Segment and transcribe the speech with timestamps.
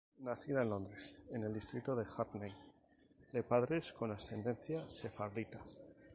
[0.17, 2.51] Nacida en Londres, en el distrito de Hackney,
[3.31, 5.59] de padres con ascendencia sefardita.